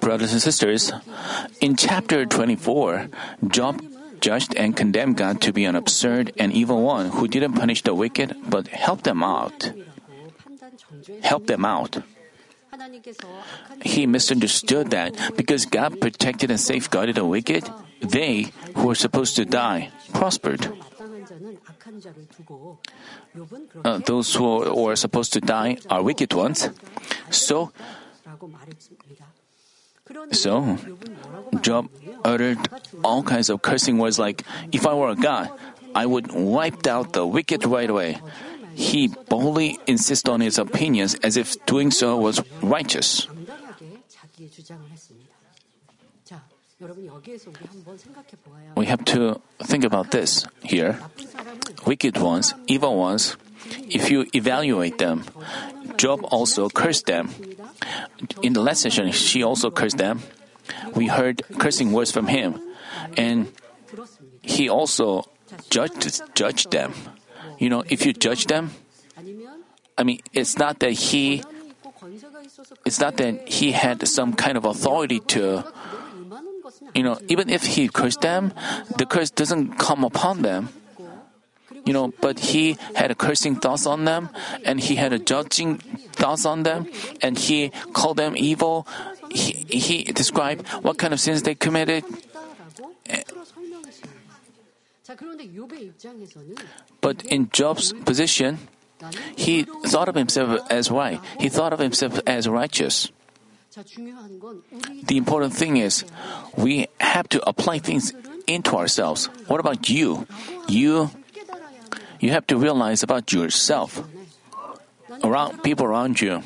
[0.00, 0.92] Brothers and sisters,
[1.60, 3.08] in chapter 24,
[3.48, 3.82] Job
[4.20, 7.94] judged and condemned God to be an absurd and evil one who didn't punish the
[7.94, 9.72] wicked but helped them out.
[11.22, 11.98] Help them out.
[13.82, 17.68] He misunderstood that because God protected and safeguarded the wicked,
[18.00, 20.72] they who were supposed to die prospered.
[23.84, 26.70] Uh, those who were supposed to die are wicked ones.
[27.30, 27.72] So,
[30.32, 30.78] so
[31.62, 31.88] Job
[32.24, 32.58] uttered
[33.02, 35.50] all kinds of cursing words like, "If I were a god,
[35.94, 38.22] I would wipe out the wicked right away."
[38.76, 43.26] He boldly insisted on his opinions as if doing so was righteous.
[48.76, 51.00] We have to think about this here.
[51.86, 53.40] Wicked ones, evil ones,
[53.88, 55.24] if you evaluate them,
[55.96, 57.32] Job also cursed them.
[58.42, 60.20] In the last session, she also cursed them.
[60.94, 62.60] We heard cursing words from him,
[63.16, 63.52] and
[64.42, 65.28] he also
[65.70, 66.92] judged, judged them.
[67.58, 68.70] You know, if you judge them,
[69.96, 71.42] I mean, it's not that he,
[72.84, 75.64] it's not that he had some kind of authority to,
[76.94, 78.52] you know, even if he cursed them,
[78.98, 80.68] the curse doesn't come upon them.
[81.86, 84.28] You know, but he had a cursing thoughts on them,
[84.64, 85.78] and he had a judging
[86.12, 86.90] thoughts on them,
[87.22, 88.86] and he called them evil.
[89.30, 92.02] He, he described what kind of sins they committed.
[97.00, 98.58] But in Job's position,
[99.36, 101.20] he thought of himself as right.
[101.38, 103.12] He thought of himself as righteous.
[103.76, 106.04] The important thing is
[106.56, 108.12] we have to apply things
[108.46, 109.28] into ourselves.
[109.46, 110.26] What about you?
[110.66, 111.10] You
[112.20, 114.02] you have to realize about yourself.
[115.22, 116.42] Around people around you.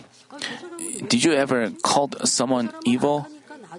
[1.09, 3.27] Did you ever call someone evil?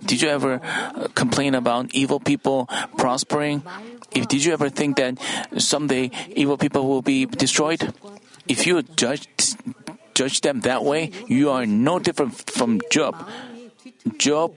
[0.03, 2.67] Did you ever uh, complain about evil people
[2.98, 3.64] prospering?
[4.11, 5.17] If did you ever think that
[5.58, 7.94] someday evil people will be destroyed?
[8.48, 9.27] If you judge
[10.14, 13.15] judge them that way, you are no different from Job.
[14.17, 14.55] Job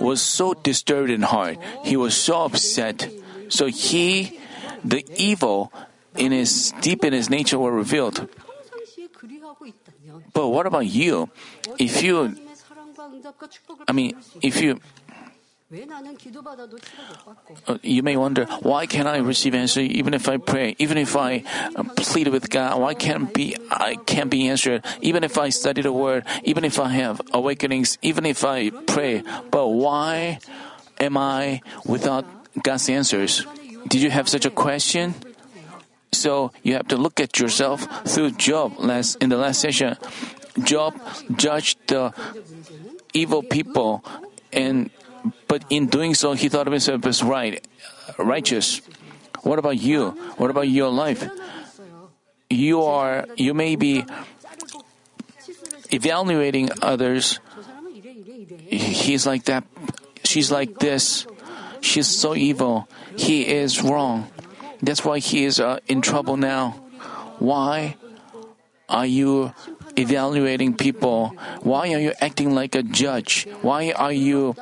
[0.00, 1.58] was so disturbed in heart.
[1.84, 3.08] He was so upset.
[3.48, 4.40] So he,
[4.84, 5.72] the evil
[6.16, 8.28] in his deep in his nature were revealed.
[10.32, 11.30] But what about you?
[11.78, 12.36] If you,
[13.88, 14.80] I mean, if you,
[17.68, 21.16] uh, you may wonder why can't I receive answer even if I pray, even if
[21.16, 21.44] I
[21.76, 22.80] uh, plead with God?
[22.80, 24.84] Why can't be I can't be answered?
[25.00, 29.22] Even if I study the Word, even if I have awakenings, even if I pray,
[29.50, 30.40] but why
[30.98, 32.26] am I without
[32.62, 33.46] God's answers?
[33.86, 35.14] Did you have such a question?
[36.12, 38.78] So you have to look at yourself through Job.
[38.78, 39.96] Last in the last session,
[40.62, 40.94] Job
[41.36, 42.12] judged the
[43.14, 44.04] evil people,
[44.52, 44.90] and
[45.46, 47.64] but in doing so, he thought of himself as right,
[48.18, 48.80] righteous.
[49.42, 50.10] What about you?
[50.36, 51.28] What about your life?
[52.50, 54.04] You are you may be
[55.90, 57.38] evaluating others.
[58.68, 59.64] He's like that.
[60.24, 61.26] She's like this.
[61.80, 62.88] She's so evil.
[63.16, 64.28] He is wrong.
[64.82, 66.70] That's why he is uh, in trouble now.
[67.38, 67.96] Why
[68.88, 69.52] are you
[69.96, 71.28] evaluating people?
[71.62, 73.46] Why are you acting like a judge?
[73.62, 74.56] Why are you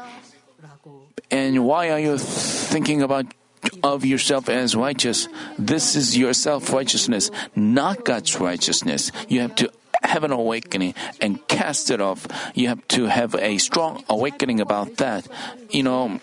[1.30, 3.26] and why are you thinking about
[3.82, 5.28] of yourself as righteous?
[5.58, 9.12] This is your self righteousness, not God's righteousness.
[9.28, 9.70] You have to
[10.02, 12.26] have an awakening and cast it off.
[12.54, 15.26] You have to have a strong awakening about that.
[15.70, 16.20] You know,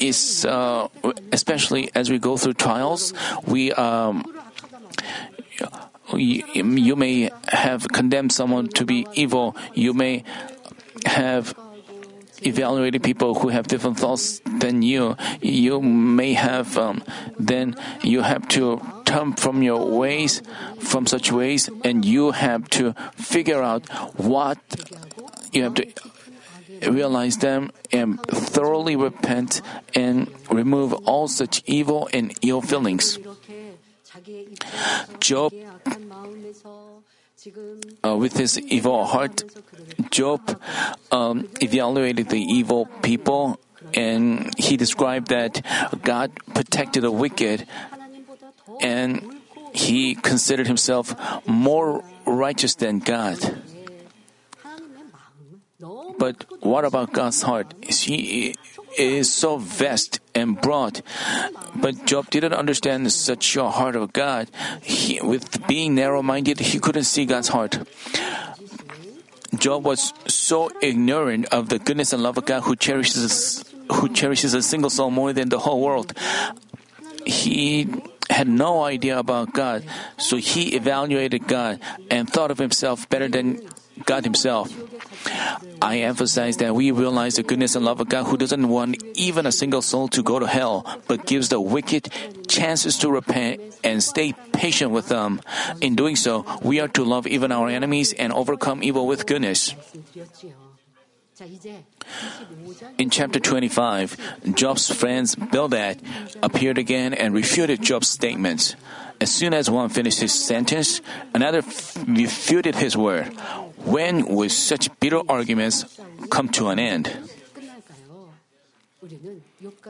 [0.00, 0.88] is uh,
[1.32, 3.12] especially as we go through trials,
[3.46, 3.72] we.
[3.72, 4.24] Um,
[6.16, 9.54] you, may have condemned someone to be evil.
[9.74, 10.24] You may
[11.04, 11.54] have
[12.42, 15.16] evaluated people who have different thoughts than you.
[15.40, 17.02] You may have, um,
[17.38, 20.42] then you have to turn from your ways,
[20.78, 23.88] from such ways, and you have to figure out
[24.18, 24.58] what
[25.52, 25.86] you have to
[26.82, 29.62] realize them and thoroughly repent
[29.94, 33.18] and remove all such evil and ill feelings.
[35.20, 35.52] Job,
[38.04, 39.44] uh, with his evil heart,
[40.10, 40.60] Job
[41.12, 43.58] um, evaluated the evil people
[43.94, 45.62] and he described that
[46.02, 47.66] God protected the wicked
[48.80, 49.22] and
[49.72, 51.14] he considered himself
[51.46, 53.38] more righteous than God.
[56.18, 57.74] But what about God's heart?
[57.82, 58.54] He
[58.98, 61.02] is so vast and broad.
[61.76, 64.50] But Job didn't understand such a heart of God.
[64.82, 67.78] He, with being narrow minded, he couldn't see God's heart.
[69.56, 74.52] Job was so ignorant of the goodness and love of God who cherishes who cherishes
[74.52, 76.12] a single soul more than the whole world.
[77.24, 77.88] He
[78.28, 79.84] had no idea about God,
[80.18, 81.80] so he evaluated God
[82.10, 83.66] and thought of himself better than
[84.08, 84.72] God Himself.
[85.84, 89.44] I emphasize that we realize the goodness and love of God who doesn't want even
[89.44, 92.08] a single soul to go to hell, but gives the wicked
[92.48, 95.42] chances to repent and stay patient with them.
[95.82, 99.76] In doing so, we are to love even our enemies and overcome evil with goodness.
[102.98, 106.02] In chapter 25, Job's friends Bildad
[106.42, 108.74] appeared again and refuted Job's statements.
[109.20, 111.00] As soon as one finished his sentence,
[111.34, 111.62] another
[112.06, 113.26] refuted his word.
[113.84, 116.00] When would such bitter arguments
[116.30, 117.14] come to an end?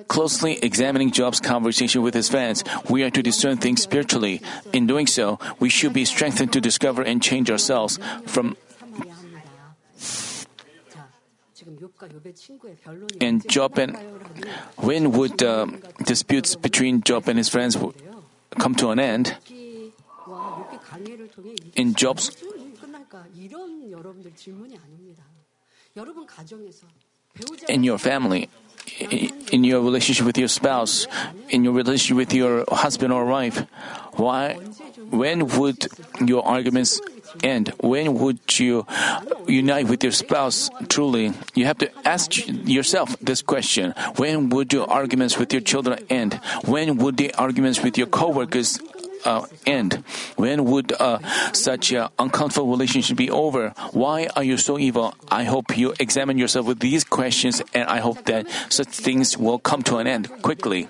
[0.06, 4.42] Closely examining Job's conversation with his friends, we are to discern things spiritually.
[4.72, 8.56] In doing so, we should be strengthened to discover and change ourselves from
[13.20, 13.96] and Job and
[14.76, 15.66] when would uh,
[16.04, 17.76] disputes between Job and his friends
[18.58, 19.36] come to an end?
[21.74, 22.30] In Job's
[27.68, 28.48] in your family,
[29.52, 31.06] in your relationship with your spouse,
[31.48, 33.66] in your relationship with your husband or wife,
[34.14, 34.54] why,
[35.10, 35.88] when would
[36.24, 37.00] your arguments
[37.44, 37.72] end?
[37.80, 38.86] When would you
[39.46, 41.32] unite with your spouse truly?
[41.54, 43.94] You have to ask yourself this question.
[44.16, 46.40] When would your arguments with your children end?
[46.64, 48.78] When would the arguments with your coworkers
[49.66, 50.02] end?
[50.36, 51.18] When would uh,
[51.52, 53.74] such an uncomfortable relationship be over?
[53.92, 55.14] Why are you so evil?
[55.30, 59.58] I hope you examine yourself with these questions, and I hope that such things will
[59.58, 60.88] come to an end quickly.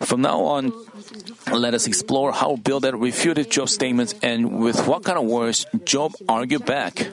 [0.00, 0.72] From now on,
[1.52, 6.12] let us explore how Bildad refuted Job's statements and with what kind of words Job
[6.28, 7.08] argued back.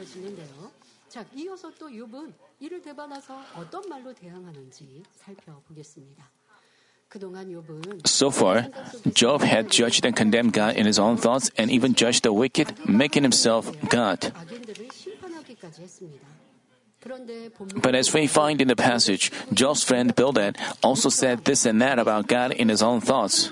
[8.05, 8.67] So far,
[9.13, 12.87] Job had judged and condemned God in his own thoughts and even judged the wicked,
[12.87, 14.31] making himself God.
[17.75, 21.99] But as we find in the passage, Job's friend Bildad also said this and that
[21.99, 23.51] about God in his own thoughts.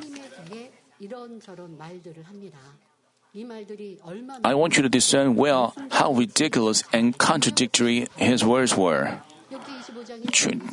[4.44, 9.20] I want you to discern well how ridiculous and contradictory his words were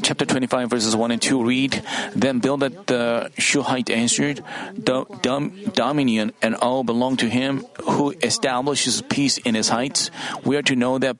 [0.03, 1.83] chapter 25 verses 1 and 2 read,
[2.15, 4.43] Then Bildad the Shuhite answered,
[4.83, 10.11] dom- dominion and all belong to him who establishes peace in his heights.
[10.45, 11.17] We are to know that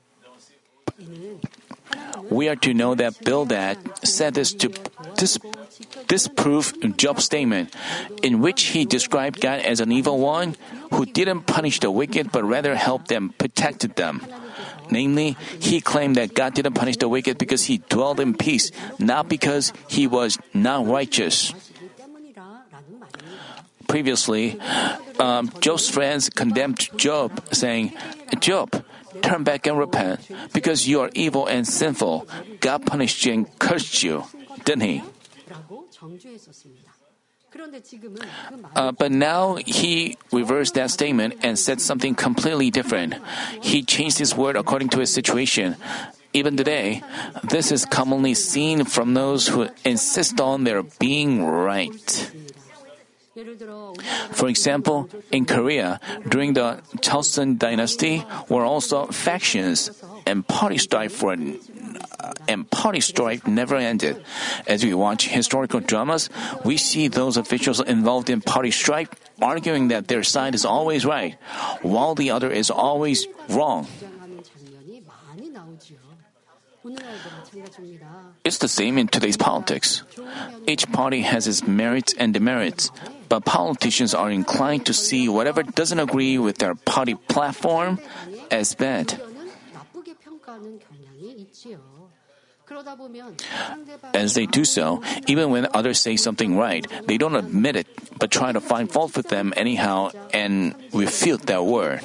[2.29, 4.69] we are to know that Bildad said this to
[5.15, 5.39] dis-
[6.07, 7.73] disprove Job's statement,
[8.21, 10.55] in which he described God as an evil one
[10.91, 14.21] who didn't punish the wicked but rather helped them, protected them.
[14.91, 19.29] Namely, he claimed that God didn't punish the wicked because he dwelled in peace, not
[19.29, 21.53] because he was not righteous.
[23.87, 24.59] Previously,
[25.19, 27.93] um, Job's friends condemned Job, saying,
[28.39, 28.83] Job,
[29.21, 30.19] turn back and repent,
[30.53, 32.27] because you are evil and sinful.
[32.59, 34.23] God punished you and cursed you,
[34.65, 35.03] didn't he?
[38.75, 43.15] Uh, but now he reversed that statement and said something completely different.
[43.61, 45.75] He changed his word according to his situation.
[46.33, 47.01] Even today,
[47.43, 52.31] this is commonly seen from those who insist on their being right.
[54.31, 59.91] For example, in Korea, during the Joseon dynasty, were also factions
[60.25, 61.35] and party strife for
[62.47, 64.23] and party strife never ended.
[64.67, 66.29] As we watch historical dramas,
[66.63, 69.09] we see those officials involved in party strife
[69.41, 71.35] arguing that their side is always right,
[71.81, 73.87] while the other is always wrong.
[78.43, 80.03] It's the same in today's politics.
[80.65, 82.91] Each party has its merits and demerits,
[83.27, 87.99] but politicians are inclined to see whatever doesn't agree with their party platform
[88.49, 89.19] as bad.
[94.13, 97.87] As they do so, even when others say something right, they don't admit it,
[98.19, 102.01] but try to find fault with them anyhow and refute their word.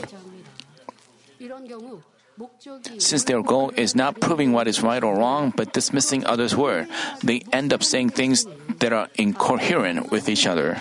[2.99, 6.89] Since their goal is not proving what is right or wrong, but dismissing others' word,
[7.23, 8.47] they end up saying things
[8.81, 10.81] that are incoherent with each other.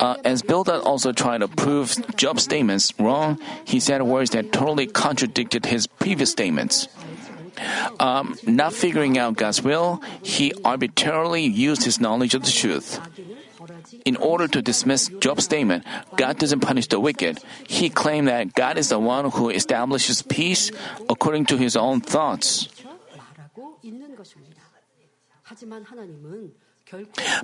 [0.00, 4.86] Uh, as Bildad also tried to prove Job's statements wrong, he said words that totally
[4.86, 6.88] contradicted his previous statements.
[8.00, 12.98] Um, not figuring out God's will, he arbitrarily used his knowledge of the truth.
[14.04, 15.84] in order to dismiss Job's statement,
[16.16, 17.38] God doesn't punish the wicked.
[17.66, 20.70] He claimed that God is the one who establishes peace
[21.08, 22.68] according to his own thoughts.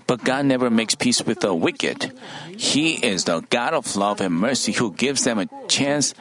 [0.07, 2.12] But God never makes peace with the wicked.
[2.57, 6.14] He is the God of love and mercy who gives them a chance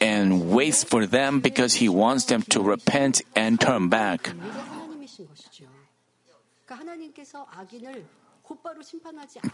[0.00, 4.30] and waits for them because He wants them to repent and turn back.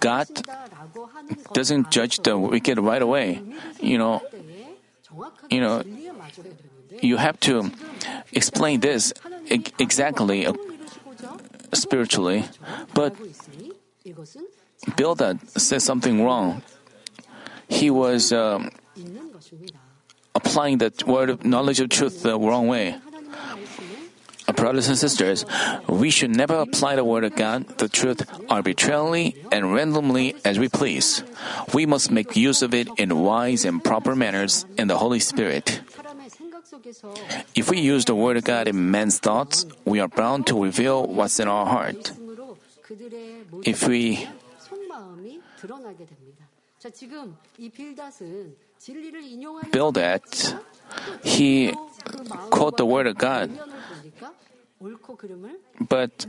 [0.00, 0.26] God
[1.52, 3.42] doesn't judge the wicked right away.
[3.80, 4.22] You know,
[5.50, 5.82] you know,
[7.02, 7.70] you have to
[8.32, 9.12] explain this
[9.78, 10.46] exactly
[11.72, 12.44] spiritually,
[12.94, 13.14] but
[14.96, 16.62] Bildad said something wrong.
[17.68, 18.68] He was uh,
[20.34, 22.96] applying the word of knowledge of truth the wrong way.
[24.56, 25.46] Brothers and sisters,
[25.88, 30.68] we should never apply the word of God, the truth, arbitrarily and randomly as we
[30.68, 31.22] please.
[31.72, 35.80] We must make use of it in wise and proper manners in the Holy Spirit.
[37.54, 41.06] If we use the Word of God in man's thoughts, we are bound to reveal
[41.06, 42.12] what's in our heart.
[43.64, 44.28] If we
[49.70, 50.22] Bildad,
[51.22, 51.72] he
[52.50, 53.50] quote the Word of God.
[55.88, 56.26] But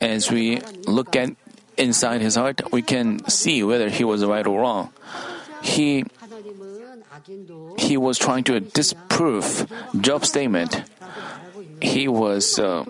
[0.00, 1.36] as we look at
[1.76, 4.92] inside his heart, we can see whether he was right or wrong.
[5.62, 6.04] He
[7.78, 9.66] he was trying to disprove
[10.00, 10.82] Job's statement.
[11.80, 12.58] He was.
[12.58, 12.84] Uh,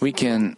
[0.00, 0.56] we can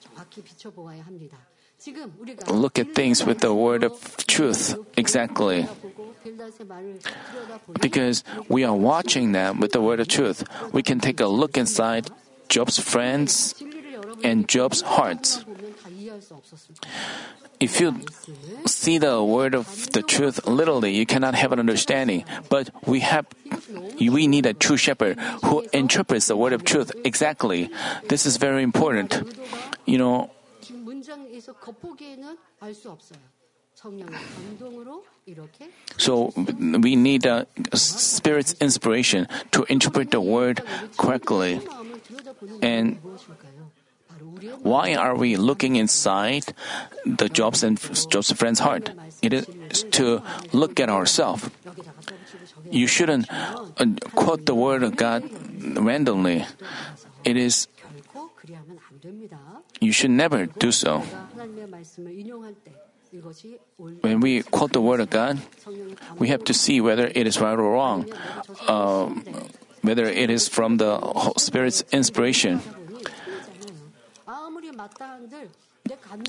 [2.49, 5.67] look at things with the word of truth exactly.
[7.81, 11.57] Because we are watching them with the word of truth, we can take a look
[11.57, 12.11] inside
[12.49, 13.55] Job's friends
[14.23, 15.45] and Job's heart.
[17.61, 18.07] If you
[18.67, 22.25] see the word of the truth literally, you cannot have an understanding.
[22.49, 23.27] But we have,
[23.99, 27.71] we need a true shepherd who interprets the word of truth exactly.
[28.09, 29.23] This is very important.
[29.87, 30.31] You know.
[35.97, 40.63] So we need a spirit's inspiration to interpret the word
[40.97, 41.61] correctly.
[42.63, 42.99] And
[44.63, 46.55] why are we looking inside
[47.05, 47.79] the Job's and
[48.11, 48.91] Job's friend's heart?
[49.23, 49.47] It is
[49.99, 50.23] to
[50.53, 51.51] look at ourselves.
[52.71, 55.25] You shouldn't uh, quote the word of God
[55.77, 56.45] randomly.
[57.25, 57.69] It is
[59.81, 61.03] you should never do so.
[64.01, 65.41] When we quote the word of God,
[66.19, 68.13] we have to see whether it is right or wrong,
[68.67, 69.07] uh,
[69.83, 71.01] whether it is from the
[71.39, 72.61] Spirit's inspiration.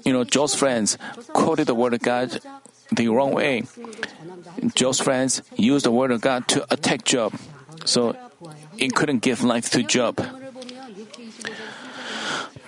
[0.06, 0.98] You know, Job's friends
[1.34, 2.40] quoted the word of God
[2.92, 3.64] the wrong way.
[4.76, 7.34] Job's friends used the word of God to attack Job,
[7.86, 8.16] so
[8.78, 10.22] it couldn't give life to Job.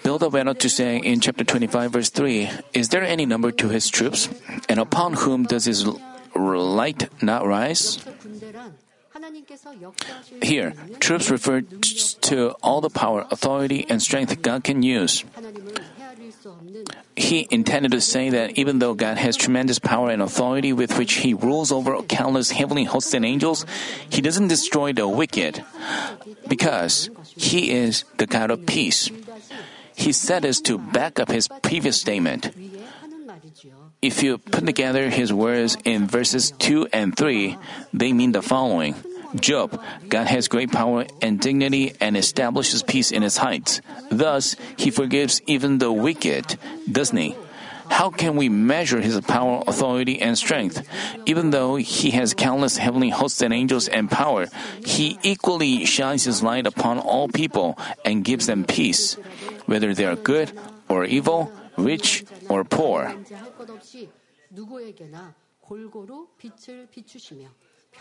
[0.03, 3.69] Bildad went on to say in chapter 25, verse 3, Is there any number to
[3.69, 4.29] his troops?
[4.67, 5.85] And upon whom does his
[6.35, 8.03] light not rise?
[10.41, 15.23] Here, troops refer to all the power, authority, and strength God can use.
[17.31, 21.23] He intended to say that even though God has tremendous power and authority with which
[21.23, 23.65] He rules over countless heavenly hosts and angels,
[24.09, 25.63] He doesn't destroy the wicked
[26.49, 29.07] because He is the God of peace.
[29.95, 32.51] He said this to back up His previous statement.
[34.01, 37.55] If you put together His words in verses 2 and 3,
[37.93, 38.95] they mean the following.
[39.35, 43.81] Job, God has great power and dignity and establishes peace in his heights.
[44.09, 46.57] Thus, he forgives even the wicked,
[46.91, 47.35] doesn't he?
[47.91, 50.87] How can we measure his power, authority, and strength?
[51.25, 54.47] Even though he has countless heavenly hosts and angels and power,
[54.85, 59.15] he equally shines his light upon all people and gives them peace,
[59.65, 60.51] whether they are good
[60.87, 63.13] or evil, rich or poor.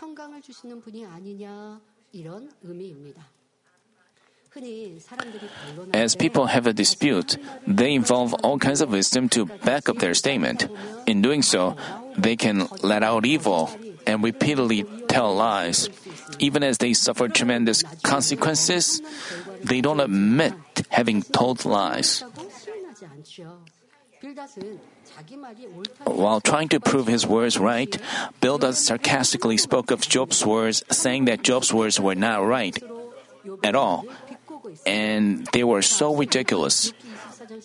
[0.00, 1.80] 평강을 주시는 분이 아니냐
[2.12, 3.30] 이런 의미입니다.
[5.92, 10.14] As people have a dispute, they involve all kinds of wisdom to back up their
[10.14, 10.66] statement.
[11.06, 11.76] In doing so,
[12.16, 13.68] they can let out evil
[14.06, 15.90] and repeatedly tell lies.
[16.38, 19.02] Even as they suffer tremendous consequences,
[19.62, 20.54] they don't admit
[20.88, 22.24] having told lies.
[26.05, 27.95] While trying to prove his words right,
[28.41, 32.77] Bildad sarcastically spoke of Job's words, saying that Job's words were not right
[33.63, 34.05] at all,
[34.85, 36.93] and they were so ridiculous.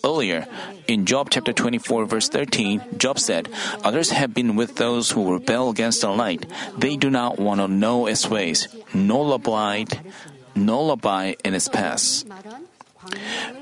[0.03, 0.45] earlier.
[0.87, 3.49] In Job chapter 24, verse 13, Job said,
[3.83, 6.45] Others have been with those who rebel against the light.
[6.77, 9.99] They do not want to know its ways, nor abide,
[10.55, 12.25] nor abide in its paths.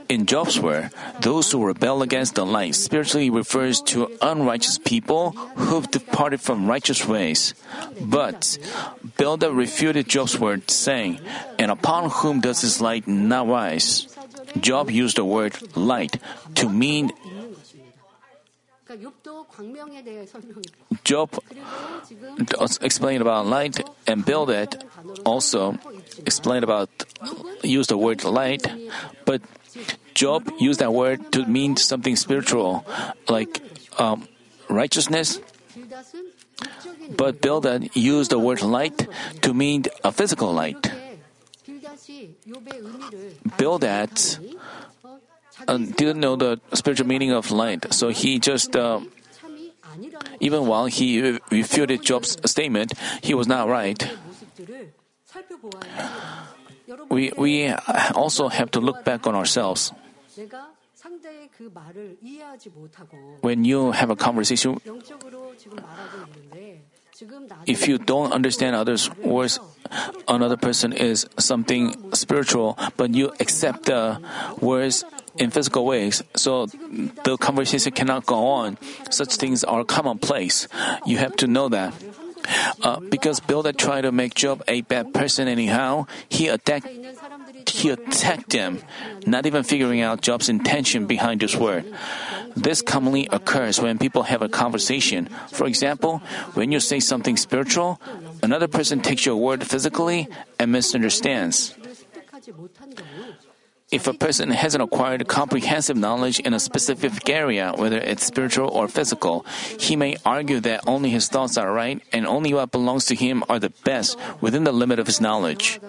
[0.08, 5.90] In Job's word, those who rebel against the light spiritually refers to unrighteous people who've
[5.90, 7.54] departed from righteous ways.
[8.00, 8.58] But
[9.18, 11.20] Bildad refuted Job's word, saying,
[11.58, 14.08] And upon whom does this light not rise?
[14.60, 16.20] Job used the word light
[16.56, 17.12] to mean
[21.04, 21.30] Job
[22.82, 24.84] explained about light and Bildad,
[25.26, 25.78] also
[26.26, 26.90] explained about
[27.64, 28.66] used the word light,
[29.26, 29.42] but
[30.14, 32.86] Job used that word to mean something spiritual,
[33.28, 33.62] like
[34.00, 34.28] um,
[34.70, 35.40] righteousness.
[37.16, 39.08] But Bildad used the word light
[39.42, 40.92] to mean a physical light.
[43.58, 44.12] Bildad
[45.68, 49.00] uh, didn't know the spiritual meaning of light, so he just, uh,
[50.40, 54.04] even while he refuted Job's statement, he was not right.
[57.10, 57.72] We, we
[58.14, 59.92] also have to look back on ourselves.
[63.42, 64.80] When you have a conversation,
[67.66, 69.60] if you don't understand others' words,
[70.28, 74.20] another person is something spiritual, but you accept the
[74.60, 75.06] words
[75.38, 76.66] in physical ways, so
[77.24, 78.78] the conversation cannot go on.
[79.10, 80.68] Such things are commonplace.
[81.06, 81.94] You have to know that.
[82.84, 86.88] Uh, because Bildad tried to make Job a bad person anyhow, he attacked
[87.70, 88.82] he attacked him,
[89.26, 91.86] not even figuring out Job's intention behind his word.
[92.56, 95.28] This commonly occurs when people have a conversation.
[95.52, 96.20] For example,
[96.54, 98.00] when you say something spiritual,
[98.42, 101.76] another person takes your word physically and misunderstands.
[103.92, 108.88] If a person hasn't acquired comprehensive knowledge in a specific area, whether it's spiritual or
[108.88, 109.46] physical,
[109.78, 113.44] he may argue that only his thoughts are right and only what belongs to him
[113.48, 115.80] are the best within the limit of his knowledge.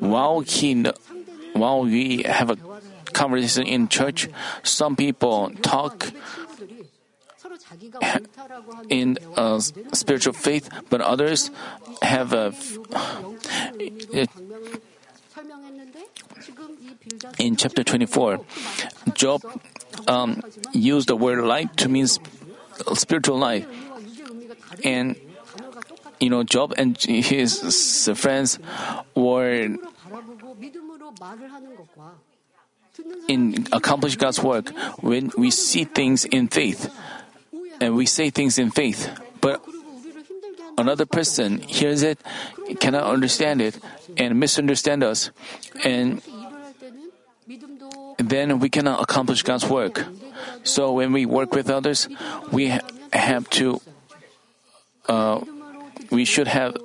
[0.00, 0.84] While he,
[1.52, 2.56] while we have a
[3.12, 4.28] conversation in church,
[4.62, 6.10] some people talk
[8.88, 11.50] in uh, spiritual faith, but others
[12.02, 12.54] have a.
[17.38, 18.40] in chapter 24,
[19.14, 19.42] Job
[20.08, 20.42] um,
[20.72, 22.06] used the word light to mean
[22.94, 23.66] spiritual life.
[24.84, 25.16] And,
[26.18, 28.58] you know, Job and his friends
[29.14, 29.76] were
[33.28, 36.92] in accomplish God's work when we see things in faith
[37.80, 39.08] and we say things in faith,
[39.40, 39.64] but
[40.76, 42.18] another person hears it,
[42.78, 43.78] cannot understand it,
[44.16, 45.30] and misunderstand us,
[45.84, 46.20] and
[48.18, 50.04] then we cannot accomplish God's work.
[50.62, 52.08] So when we work with others,
[52.52, 52.80] we ha-
[53.12, 53.80] have to.
[55.08, 55.40] Uh,
[56.10, 56.76] we should have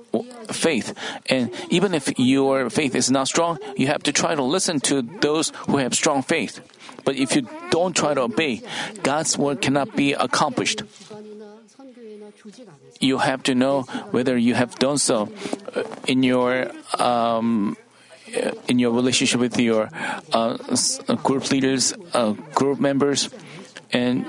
[0.52, 0.94] faith.
[1.28, 5.02] And even if your faith is not strong, you have to try to listen to
[5.02, 6.62] those who have strong faith.
[7.04, 8.62] But if you don't try to obey,
[9.04, 10.84] God's word cannot be accomplished.
[13.00, 15.30] You have to know whether you have done so
[15.76, 17.78] uh, in your um,
[18.36, 19.90] uh, in your relationship with your
[20.34, 20.58] uh,
[21.08, 23.30] uh, group leaders, uh, group members,
[23.92, 24.26] and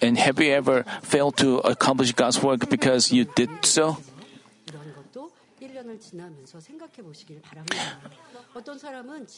[0.00, 3.98] and have you ever failed to accomplish God's work because you did so?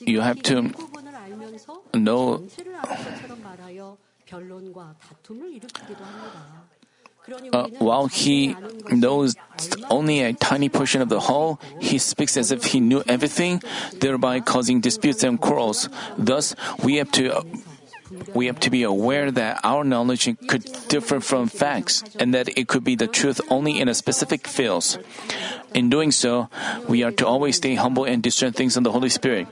[0.07, 0.63] You have to
[1.95, 2.43] know
[7.53, 8.57] uh, while he
[8.91, 9.37] knows
[9.91, 13.63] only a tiny portion of the whole, he speaks as if he knew everything,
[14.01, 15.89] thereby causing disputes and quarrels.
[16.17, 17.45] Thus, we have to
[18.35, 22.69] we have to be aware that our knowledge could differ from facts and that it
[22.69, 24.99] could be the truth only in a specific field.
[25.75, 26.49] In doing so,
[26.89, 29.47] we are to always stay humble and discern things in the Holy Spirit.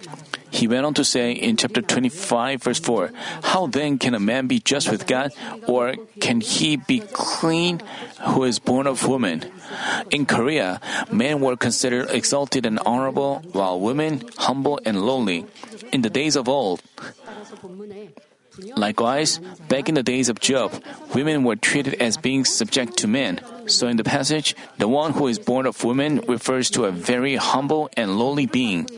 [0.51, 4.47] He went on to say in chapter 25, verse 4, How then can a man
[4.47, 5.33] be just with God,
[5.67, 7.83] or can he be clean
[8.33, 9.45] who is born of woman?
[10.11, 10.81] In Korea,
[11.13, 15.45] men were considered exalted and honorable, while women humble and lowly.
[15.93, 16.81] In the days of old,
[18.77, 20.73] Likewise, back in the days of Job,
[21.15, 23.41] women were treated as being subject to men.
[23.67, 27.37] So in the passage, the one who is born of woman refers to a very
[27.37, 28.89] humble and lowly being.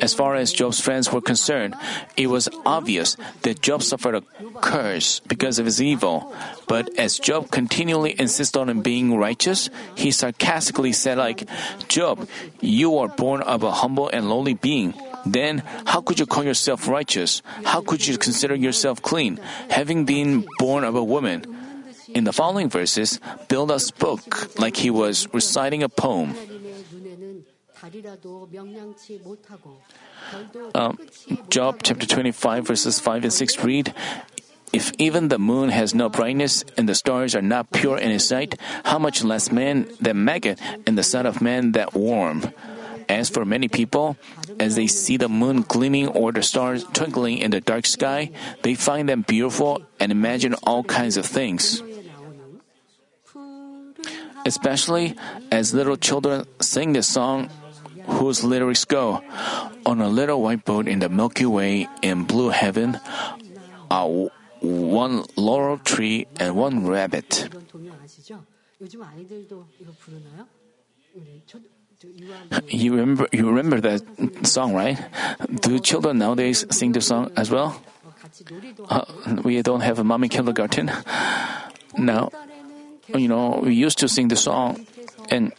[0.00, 1.74] As far as Job's friends were concerned,
[2.16, 4.22] it was obvious that Job suffered a
[4.60, 6.34] curse because of his evil.
[6.68, 11.48] But as Job continually insisted on being righteous, he sarcastically said like,
[11.88, 12.28] Job,
[12.60, 14.92] you are born of a humble and lowly being.
[15.26, 17.42] Then how could you call yourself righteous?
[17.64, 19.38] How could you consider yourself clean,
[19.70, 21.44] having been born of a woman?
[22.14, 26.34] In the following verses, Bildad spoke like he was reciting a poem.
[30.74, 30.98] Um,
[31.50, 33.94] Job chapter 25, verses 5 and 6 read,
[34.72, 38.26] If even the moon has no brightness and the stars are not pure in his
[38.26, 42.52] sight, how much less man than maggot and the son of man that worm?
[43.08, 44.16] As for many people,
[44.58, 48.30] as they see the moon gleaming or the stars twinkling in the dark sky,
[48.62, 51.82] they find them beautiful and imagine all kinds of things.
[54.44, 55.14] Especially
[55.50, 57.50] as little children sing this song
[58.06, 59.22] whose lyrics go,
[59.84, 62.98] On a little white boat in the Milky Way in blue heaven,
[63.90, 67.48] are one laurel tree and one rabbit.
[72.68, 74.02] You remember, you remember that
[74.46, 74.98] song, right?
[75.60, 77.80] Do children nowadays sing the song as well?
[78.88, 79.04] Uh,
[79.44, 80.90] we don't have a mommy kindergarten.
[81.96, 82.30] Now,
[83.14, 84.86] you know, we used to sing the song,
[85.30, 85.52] and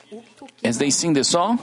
[0.63, 1.59] as they sing the song,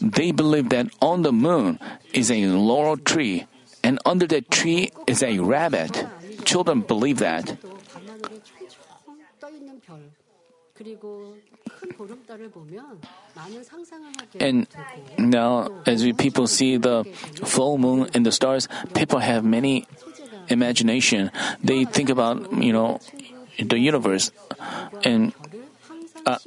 [0.00, 1.78] they believe that on the moon
[2.12, 3.46] is a laurel tree,
[3.82, 6.06] and under that tree is a rabbit.
[6.44, 7.58] Children believe that.
[14.40, 14.66] And
[15.18, 17.04] now, as we people see the
[17.44, 19.86] full moon and the stars, people have many
[20.48, 21.30] imagination.
[21.62, 23.00] They think about, you know,
[23.58, 24.30] the universe.
[25.04, 25.32] And
[26.26, 26.38] uh,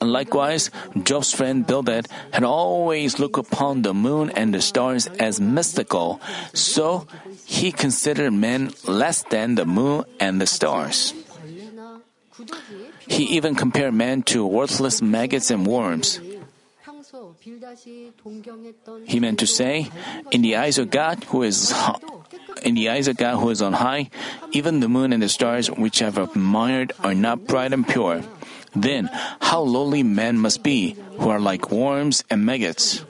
[0.00, 0.70] likewise,
[1.02, 6.20] Job's friend Bildad had always looked upon the moon and the stars as mystical,
[6.54, 7.06] so
[7.46, 11.14] he considered men less than the moon and the stars.
[13.08, 16.20] He even compared man to worthless maggots and worms.
[19.06, 19.90] He meant to say,
[20.30, 21.72] in the eyes of God who is
[22.62, 24.10] in the eyes of God who is on high,
[24.52, 28.22] even the moon and the stars which I've admired are not bright and pure.
[28.74, 29.08] Then
[29.40, 33.04] how lowly men must be, who are like worms and maggots.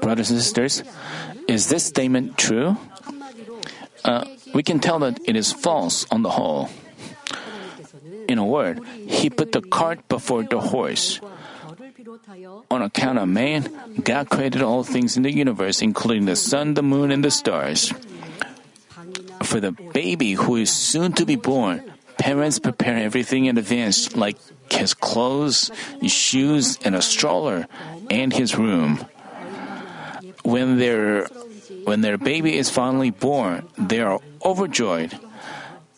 [0.00, 0.82] Brothers and sisters,
[1.46, 2.78] is this statement true?
[4.02, 4.24] Uh,
[4.54, 6.70] we can tell that it is false on the whole.
[8.28, 11.20] In a word, he put the cart before the horse.
[12.70, 13.68] On account of man,
[14.04, 17.92] God created all things in the universe, including the sun, the moon, and the stars.
[19.42, 21.84] For the baby who is soon to be born,
[22.16, 24.38] parents prepare everything in advance, like
[24.72, 25.70] his clothes,
[26.06, 27.66] shoes, and a stroller,
[28.10, 29.04] and his room.
[30.42, 31.26] When their
[31.84, 35.18] when their baby is finally born, they are overjoyed.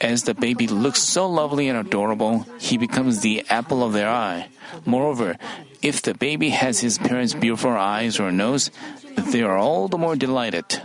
[0.01, 4.49] As the baby looks so lovely and adorable, he becomes the apple of their eye.
[4.87, 5.37] Moreover,
[5.83, 8.71] if the baby has his parents' beautiful eyes or nose,
[9.17, 10.81] they are all the more delighted.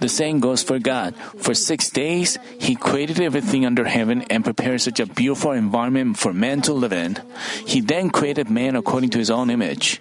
[0.00, 1.14] The same goes for God.
[1.38, 6.32] For six days, He created everything under heaven and prepared such a beautiful environment for
[6.32, 7.18] man to live in.
[7.66, 10.00] He then created man according to His own image.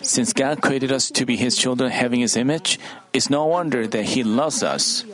[0.00, 2.78] Since God created us to be His children having His image,
[3.12, 5.04] it's no wonder that He loves us.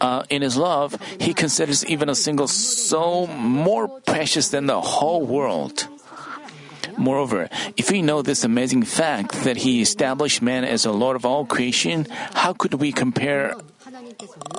[0.00, 5.24] Uh, in His love, He considers even a single soul more precious than the whole
[5.24, 5.86] world.
[6.96, 11.24] Moreover, if we know this amazing fact that He established man as a Lord of
[11.24, 13.54] all creation, how could we compare?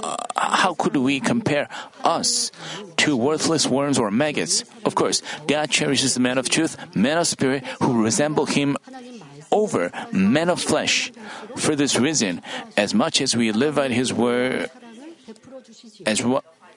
[0.03, 1.69] Uh, how could we compare
[2.03, 2.51] us
[2.97, 4.63] to worthless worms or maggots?
[4.85, 8.77] Of course, God cherishes the man of truth, men of spirit, who resemble Him
[9.51, 11.11] over men of flesh.
[11.55, 12.41] For this reason,
[12.75, 14.69] as much as we live by His word,
[16.05, 16.23] as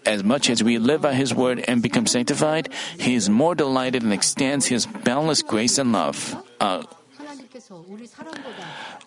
[0.07, 4.03] as much as we live by His word and become sanctified, He is more delighted
[4.03, 6.37] and extends His boundless grace and love.
[6.61, 6.85] Uh,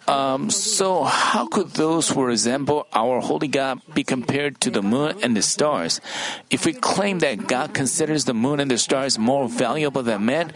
[0.07, 5.19] um, so, how could those who resemble our holy God be compared to the moon
[5.21, 6.01] and the stars?
[6.49, 10.51] If we claim that God considers the moon and the stars more valuable than men,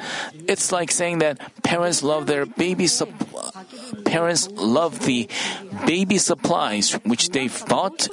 [0.48, 2.88] it's like saying that parents love their baby
[4.06, 5.30] parents love the
[5.86, 8.08] baby supplies which they've bought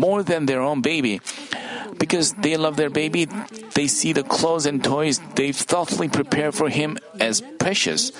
[0.00, 1.20] more than their own baby.
[1.98, 3.28] Because they love their baby,
[3.76, 8.10] they see the clothes and toys they've thoughtfully prepared for him as precious.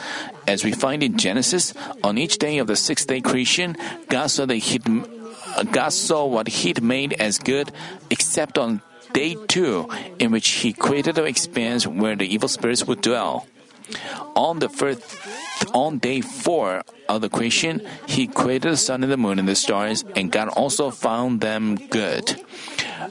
[0.46, 1.72] As we find in Genesis,
[2.04, 3.76] on each day of the sixth day creation,
[4.12, 4.84] God saw, he'd,
[5.72, 7.72] God saw what He'd made as good,
[8.10, 9.88] except on day two,
[10.18, 13.46] in which He created the expanse where the evil spirits would dwell.
[14.34, 15.02] On the first,
[15.74, 19.56] on day four of the creation, He created the sun and the moon and the
[19.56, 22.40] stars, and God also found them good.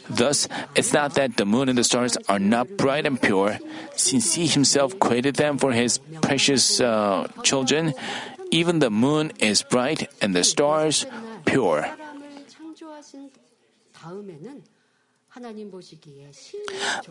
[0.10, 3.60] Thus, it's not that the moon and the stars are not bright and pure,
[3.96, 7.94] since He Himself created them for His precious uh, children.
[8.52, 11.06] Even the moon is bright and the stars
[11.46, 11.86] pure.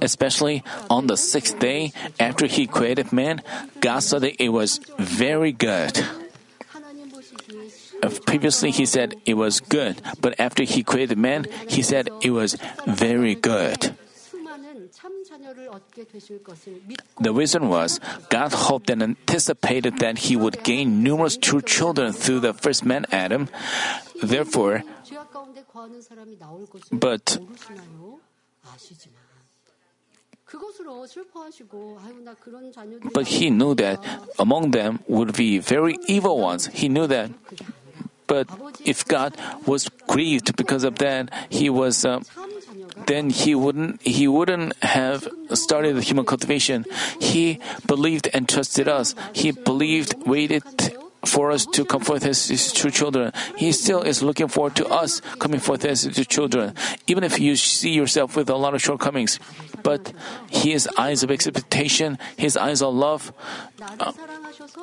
[0.01, 3.43] Especially on the sixth day after he created man,
[3.81, 5.99] God saw that it was very good.
[8.27, 12.57] Previously, he said it was good, but after he created man, he said it was
[12.87, 13.97] very good.
[17.21, 22.41] The reason was God hoped and anticipated that he would gain numerous true children through
[22.41, 23.49] the first man Adam.
[24.23, 24.83] Therefore,
[26.91, 27.39] but
[33.13, 34.01] but he knew that
[34.39, 36.67] among them would be very evil ones.
[36.73, 37.31] He knew that.
[38.27, 38.49] But
[38.85, 39.37] if God
[39.67, 42.21] was grieved because of that, he was uh,
[43.07, 46.85] then he wouldn't he wouldn't have started the human cultivation.
[47.21, 49.15] He believed and trusted us.
[49.33, 50.63] He believed, waited,
[51.29, 53.33] for us to come forth as His true children.
[53.57, 56.75] He still is looking forward to us coming forth as His children,
[57.07, 59.39] even if you see yourself with a lot of shortcomings.
[59.83, 60.13] But
[60.49, 63.33] His eyes of expectation, His eyes of love,
[64.01, 64.13] uh,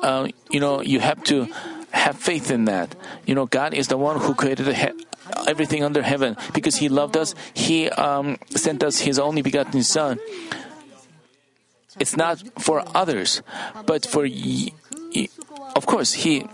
[0.02, 1.48] uh, you know, you have to
[1.90, 2.94] have faith in that.
[3.26, 4.94] You know, God is the one who created he-
[5.46, 6.36] everything under heaven.
[6.54, 10.18] Because He loved us, He um, sent us His only begotten Son.
[11.98, 13.42] It's not for others,
[13.86, 14.70] but for you.
[15.14, 15.28] y-
[15.76, 16.48] of course, He,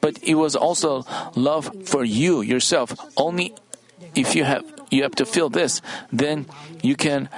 [0.00, 1.02] but it was also
[1.34, 2.94] love for you yourself.
[3.16, 3.52] Only
[4.14, 6.46] if you have you have to feel this, then
[6.80, 7.28] you can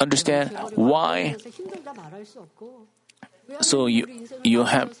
[0.00, 1.36] understand why.
[3.60, 4.08] So you
[4.42, 4.96] you have.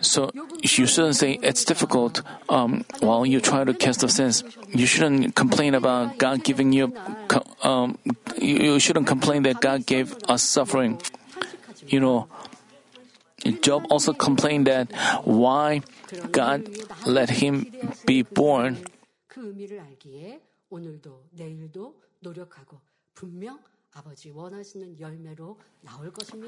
[0.00, 4.44] So you shouldn't say it's difficult um, while you try to cast the sins.
[4.68, 6.92] You shouldn't complain about God giving you.
[7.62, 7.96] Um,
[8.36, 11.00] you shouldn't complain that God gave us suffering.
[11.86, 12.28] You know,
[13.62, 14.92] Job also complained that
[15.24, 15.82] why
[16.32, 16.68] God
[17.06, 17.66] let him
[18.06, 18.78] be born.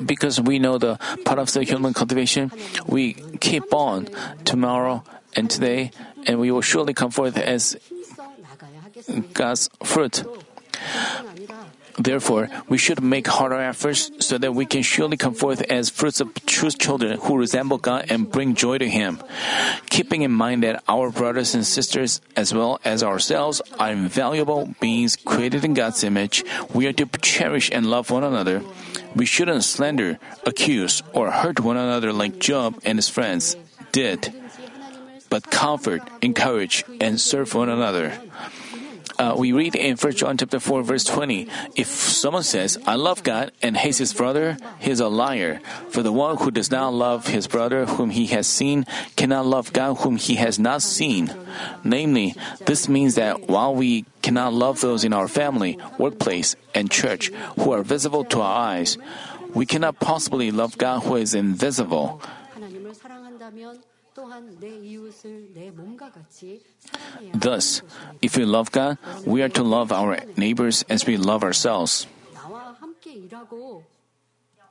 [0.05, 2.51] Because we know the part of the human cultivation,
[2.87, 4.09] we keep on
[4.45, 5.05] tomorrow
[5.37, 5.93] and today,
[6.27, 7.77] and we will surely come forth as
[9.33, 10.25] God's fruit.
[11.99, 16.21] Therefore, we should make harder efforts so that we can surely come forth as fruits
[16.21, 19.23] of true children who resemble God and bring joy to Him.
[19.89, 25.17] Keeping in mind that our brothers and sisters, as well as ourselves, are invaluable beings
[25.17, 28.63] created in God's image, we are to cherish and love one another.
[29.15, 33.57] We shouldn't slander, accuse, or hurt one another like Job and his friends
[33.93, 34.35] did,
[35.31, 38.13] but comfort, encourage, and serve one another.
[39.19, 43.23] Uh, we read in 1 John chapter 4 verse 20, if someone says, I love
[43.23, 45.61] God and hates his brother, he is a liar.
[45.89, 48.85] For the one who does not love his brother whom he has seen
[49.17, 51.33] cannot love God whom he has not seen.
[51.83, 52.35] Namely,
[52.67, 57.73] this means that while we cannot love those in our family, workplace, and church who
[57.73, 58.99] are visible to our eyes,
[59.55, 62.21] we cannot possibly love God who is invisible.
[64.16, 68.20] 하나님을 사랑한다면 또한 내 이웃을 내 몸과 같이 사랑해야 Thus, 하는 것입니다.
[68.24, 72.08] if we love God, we are to love our neighbors as we love ourselves.
[72.34, 73.84] 나와 함께 일하고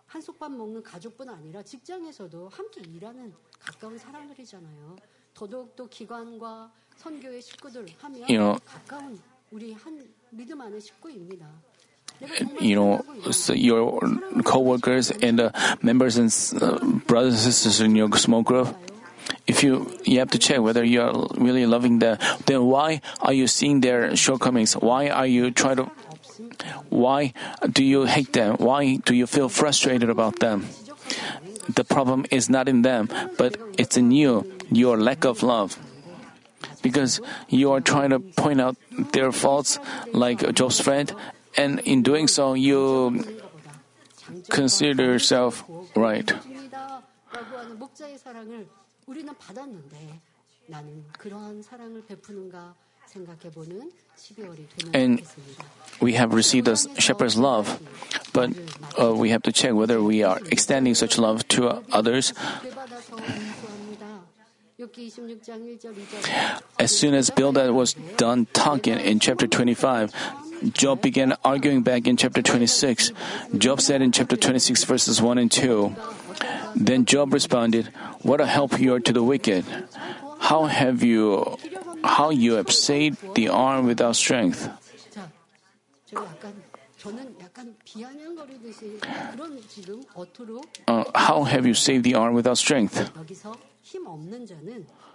[0.06, 4.96] 한솥밥 먹는 가족뿐 아니라 직장에서도 함께 일하는 가까운 사람들이잖아요.
[5.34, 9.18] 더더욱또 기관과 선교의 식구들 하면 You know, 가까운
[9.50, 11.48] 우리 한 믿음 안의 식구입니다.
[12.18, 15.50] 내가 정말 you know, 사랑하고 so 있는 your co-workers and the
[15.82, 16.28] members and
[16.60, 18.68] uh, brothers and sisters in your small group.
[19.47, 23.33] if you you have to check whether you are really loving them, then why are
[23.33, 24.73] you seeing their shortcomings?
[24.73, 25.91] Why are you trying to?
[26.89, 27.33] Why
[27.69, 28.57] do you hate them?
[28.57, 30.67] Why do you feel frustrated about them?
[31.69, 35.77] The problem is not in them, but it's in you, your lack of love.
[36.81, 39.79] Because you are trying to point out their faults,
[40.13, 41.11] like Job's friend,
[41.57, 43.25] and in doing so, you
[44.49, 45.63] consider yourself
[45.95, 46.31] right.
[49.04, 50.20] 라고 하는 목자의 사랑을 우리는 받았는데
[50.66, 52.74] 나는 그러한 사랑을 베푸는가
[53.06, 55.64] 생각해보는 12월이 되면 And 좋겠습니다.
[56.00, 57.80] We have received the shepherd's love,
[58.32, 58.50] but
[58.98, 62.32] uh, we have to check whether we are extending such love to others.
[62.32, 64.22] 받아서 인수합니다.
[64.78, 70.12] 욥기 26장 1절 2절 As soon as Bildad was done talking in chapter 25,
[70.72, 73.12] Job began arguing back in chapter 26.
[73.58, 75.94] Job said in chapter 26, verses 1 and 2,
[76.75, 77.87] Then Job responded,
[78.21, 79.65] What a help you are to the wicked!
[80.39, 81.57] How have you
[82.03, 84.69] how you have saved the arm without strength?
[90.87, 93.09] Uh, how have you saved the arm without strength?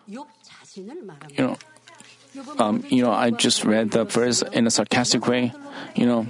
[0.09, 1.57] You know,
[2.59, 5.53] um, you know, I just read the verse in a sarcastic way.
[5.95, 6.27] You know,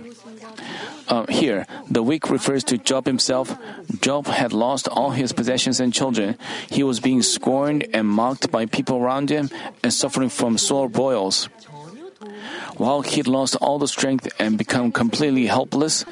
[1.09, 3.57] uh, here, the weak refers to Job himself.
[4.01, 6.39] Job had lost all his possessions and children.
[6.71, 9.51] He was being scorned and mocked by people around him
[9.83, 11.49] and suffering from sore boils.
[12.77, 16.05] While he'd lost all the strength and become completely helpless,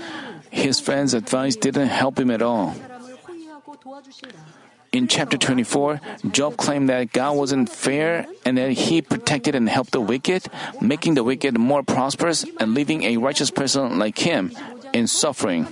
[0.51, 2.75] his friends' advice didn't help him at all.
[4.91, 9.93] In chapter 24, Job claimed that God wasn't fair and that he protected and helped
[9.93, 10.49] the wicked,
[10.81, 14.53] making the wicked more prosperous and leaving a righteous person like him
[14.95, 15.69] in suffering.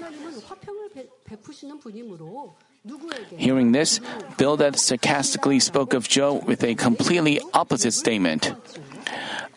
[3.36, 4.00] Hearing this,
[4.36, 8.52] Bildad sarcastically spoke of Job with a completely opposite statement.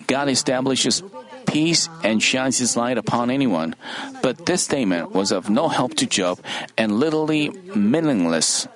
[0.07, 1.03] God establishes
[1.45, 3.75] peace and shines his light upon anyone,
[4.23, 6.39] but this statement was of no help to Job
[6.77, 8.67] and literally meaningless.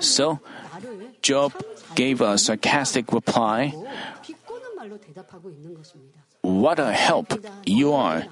[0.00, 0.40] So,
[1.22, 1.52] Job
[1.94, 3.74] gave a sarcastic reply
[6.42, 7.34] What a help
[7.66, 8.24] you are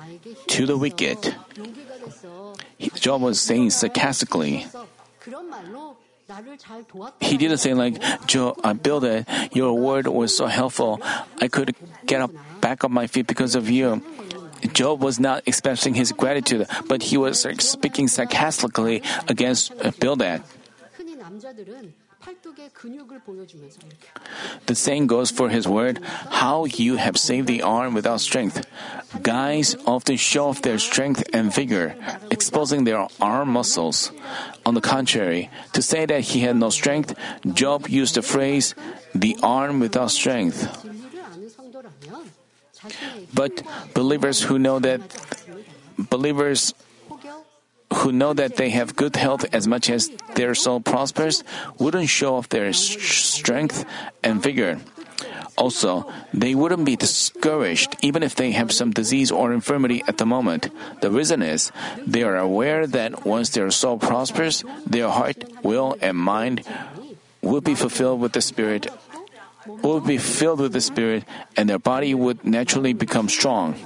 [0.49, 1.35] to the wicked.
[2.95, 4.67] Job was saying sarcastically.
[7.21, 9.27] He didn't say like, Joe, I built it.
[9.53, 11.01] Your word was so helpful.
[11.41, 11.75] I could
[12.07, 14.03] get up back on my feet because of you.
[14.73, 20.43] Job was not expressing his gratitude, but he was speaking sarcastically against uh, Bildad.
[24.67, 28.67] The same goes for his word, how you have saved the arm without strength.
[29.23, 31.95] Guys often show off their strength and vigor,
[32.31, 34.13] exposing their arm muscles.
[34.65, 37.15] On the contrary, to say that he had no strength,
[37.55, 38.75] Job used the phrase,
[39.15, 40.67] the arm without strength.
[43.35, 43.63] But
[43.95, 45.01] believers who know that
[45.99, 46.75] believers
[47.93, 51.45] who know that they have good health as much as their soul prospers
[51.79, 53.85] wouldn't show off their strength
[54.23, 54.79] and vigor.
[55.57, 60.27] Also, they wouldn't be discouraged even if they have some disease or infirmity at the
[60.27, 60.69] moment.
[61.01, 61.73] The reason is
[62.07, 66.63] they are aware that once their soul prospers, their heart, will, and mind
[67.41, 68.89] will be fulfilled with the Spirit,
[69.67, 71.25] will be filled with the Spirit,
[71.57, 73.77] and their body would naturally become strong.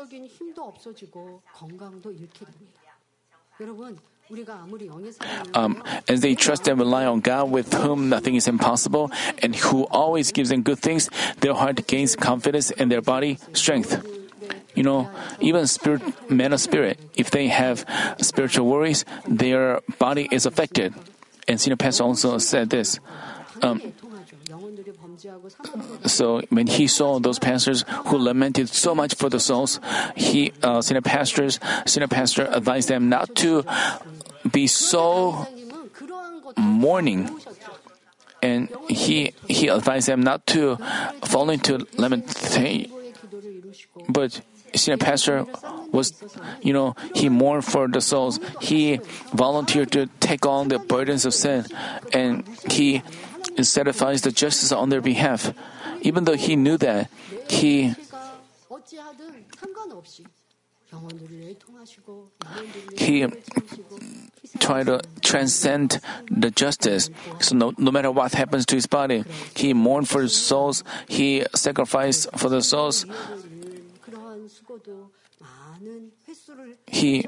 [0.00, 2.80] 육적인 힘도 없어지고 건강도 잃게 됩니다.
[3.60, 3.98] 여러분,
[4.28, 8.34] 우리가 아무리 영의 사람을 um, as they trust and rely on God with whom nothing
[8.36, 9.10] is impossible
[9.42, 11.08] and who always gives them good things,
[11.40, 14.02] their heart gains confidence and their body strength.
[14.74, 15.08] You know,
[15.40, 17.86] even spirit, men of spirit, if they have
[18.20, 20.92] spiritual worries, their body is affected.
[21.48, 23.00] And Senior Pastor also said this.
[23.62, 23.80] Um,
[26.05, 29.79] So when he saw those pastors who lamented so much for the souls,
[30.15, 33.63] he uh, senior pastors senior pastor advised them not to
[34.49, 35.47] be so
[36.57, 37.29] mourning,
[38.41, 40.77] and he he advised them not to
[41.25, 42.91] fall into lamentation.
[44.09, 44.41] But
[44.73, 45.45] senior pastor
[45.91, 46.13] was,
[46.61, 48.39] you know, he mourned for the souls.
[48.61, 48.99] He
[49.33, 51.65] volunteered to take on the burdens of sin,
[52.13, 53.03] and he
[53.61, 55.53] satisfies the justice on their behalf,
[56.01, 57.09] even though he knew that
[57.49, 57.93] he
[62.97, 63.25] he
[64.59, 67.09] tried to transcend the justice.
[67.39, 69.23] So no, no matter what happens to his body,
[69.55, 73.05] he mourned for his souls, he sacrificed for the souls.
[76.87, 77.25] He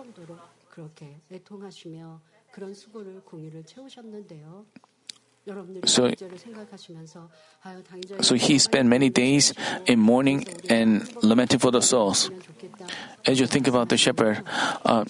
[5.85, 6.13] so,
[8.21, 9.53] so he spent many days
[9.85, 12.31] in mourning and lamenting for the souls.
[13.25, 14.43] As you think about the shepherd,
[14.85, 15.03] uh,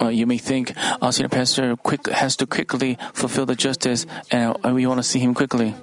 [0.00, 4.06] uh, you may think ah, our senior pastor quick, has to quickly fulfill the justice,
[4.30, 5.74] and we want to see him quickly.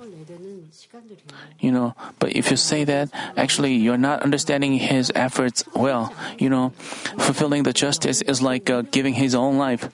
[1.59, 6.13] You know, but if you say that, actually you're not understanding his efforts well.
[6.38, 6.69] You know,
[7.17, 9.89] fulfilling the justice is like uh, giving his own life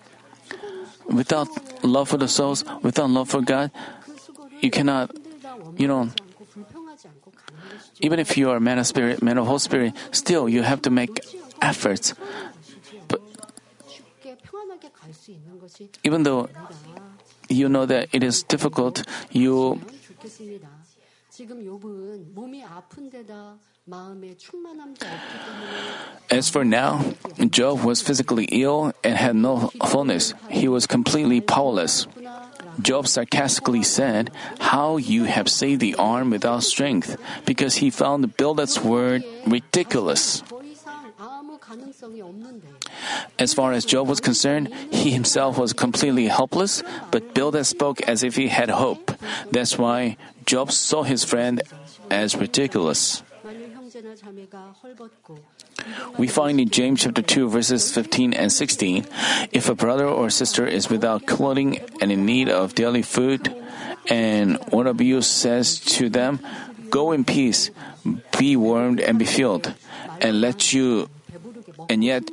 [1.14, 1.48] without
[1.84, 3.72] love for the souls, without love for God,
[4.62, 5.12] you cannot,
[5.78, 6.10] you know,
[8.00, 10.90] even if you are man of spirit, man of Holy Spirit, still you have to
[10.90, 11.20] make
[11.62, 12.14] efforts.
[13.08, 13.22] But
[16.04, 16.50] even though
[17.50, 19.82] you know that it is difficult, you
[26.30, 27.14] as for now,
[27.50, 30.34] Job was physically ill and had no fullness.
[30.50, 32.08] He was completely powerless.
[32.82, 38.80] Job sarcastically said, How you have saved the arm without strength, because he found Bildad's
[38.80, 40.44] word ridiculous.
[43.40, 48.24] As far as Job was concerned, he himself was completely helpless, but Bildad spoke as
[48.24, 49.12] if he had hope.
[49.52, 51.62] That's why Job saw his friend
[52.10, 53.24] as ridiculous.
[56.18, 59.08] We find in James chapter 2 verses 15 and 16,
[59.52, 63.54] if a brother or sister is without clothing and in need of daily food,
[64.10, 66.40] and one of you says to them,
[66.90, 67.72] go in peace,
[68.38, 69.74] be warmed and be filled,
[70.20, 71.10] and let you
[71.90, 72.30] and yet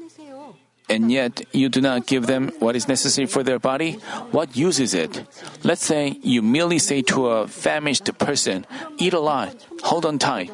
[0.88, 3.92] and yet you do not give them what is necessary for their body,
[4.30, 5.24] what use is it?
[5.62, 8.66] Let's say you merely say to a famished person,
[8.96, 10.50] eat a lot, hold on tight,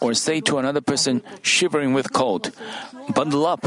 [0.00, 2.50] or say to another person shivering with cold,
[3.14, 3.66] bundle up.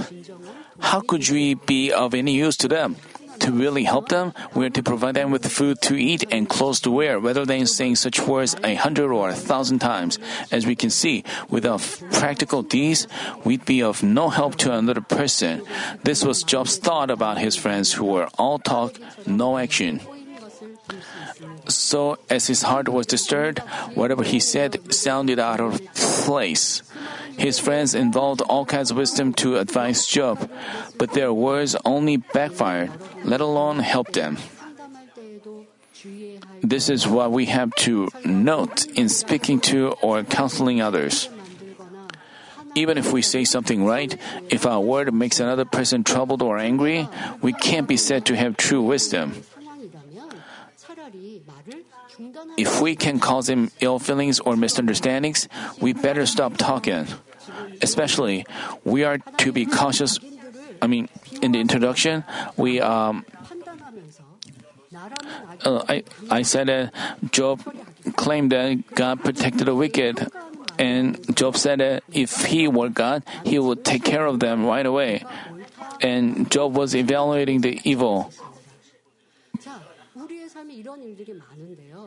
[0.79, 2.97] How could we be of any use to them?
[3.39, 6.79] To really help them, we are to provide them with food to eat and clothes
[6.81, 10.19] to wear, rather than saying such words a hundred or a thousand times.
[10.51, 11.81] As we can see, without
[12.11, 13.07] practical deeds,
[13.43, 15.63] we'd be of no help to another person.
[16.03, 20.01] This was Job's thought about his friends who were all talk, no action.
[21.67, 23.59] So, as his heart was disturbed,
[23.95, 26.83] whatever he said sounded out of place.
[27.37, 30.49] His friends involved all kinds of wisdom to advise Job,
[30.97, 32.91] but their words only backfired,
[33.23, 34.37] let alone help them.
[36.61, 41.29] This is what we have to note in speaking to or counseling others.
[42.75, 44.17] Even if we say something right,
[44.49, 47.07] if our word makes another person troubled or angry,
[47.41, 49.33] we can't be said to have true wisdom.
[52.57, 55.47] If we can cause him ill feelings or misunderstandings,
[55.79, 57.07] we better stop talking.
[57.81, 58.45] Especially,
[58.83, 60.19] we are to be cautious.
[60.81, 61.09] I mean,
[61.41, 62.23] in the introduction,
[62.57, 63.25] we um,
[65.63, 66.93] uh, I I said that
[67.31, 67.61] Job
[68.15, 70.27] claimed that God protected the wicked,
[70.79, 74.85] and Job said that if he were God, he would take care of them right
[74.85, 75.23] away.
[76.01, 78.31] And Job was evaluating the evil.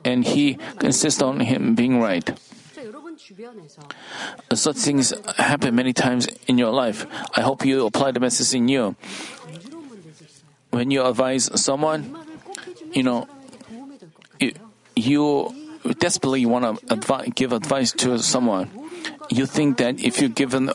[0.05, 2.31] And he insists on him being right.
[4.55, 7.07] Such things happen many times in your life.
[7.35, 8.97] I hope you apply the message in you.
[10.71, 12.17] When you advise someone,
[12.93, 13.27] you know,
[14.39, 14.53] you,
[14.95, 15.55] you
[15.99, 18.71] desperately want to advi- give advice to someone.
[19.29, 20.71] You think that if you give him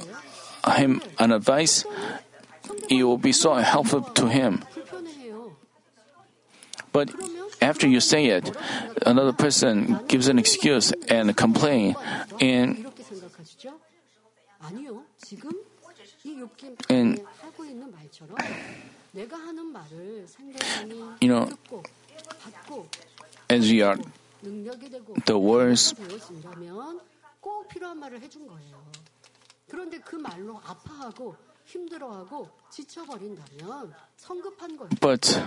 [0.65, 1.85] an advice,
[2.89, 4.63] it will be so helpful to him.
[6.91, 7.09] But
[7.63, 8.51] after you say it,
[9.05, 11.95] another person gives an excuse and complain
[12.39, 12.85] and
[16.89, 17.19] and
[21.21, 21.49] you know
[23.49, 23.97] as we are
[25.25, 25.93] the words
[34.99, 35.43] but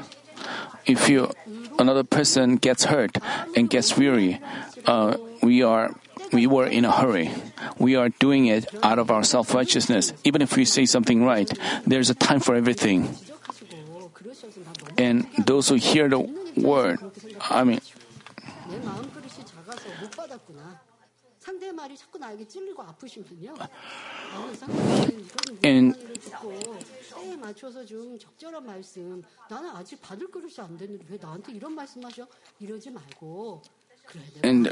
[0.87, 1.31] if you
[1.79, 3.19] another person gets hurt
[3.57, 4.41] and gets weary,
[4.87, 5.95] uh, we are
[6.33, 7.31] we were in a hurry.
[7.79, 10.12] We are doing it out of our self righteousness.
[10.25, 11.51] Even if we say something right,
[11.87, 13.14] there's a time for everything.
[14.99, 16.21] And those who hear the
[16.57, 16.99] word,
[17.41, 17.81] I mean,
[34.43, 34.67] and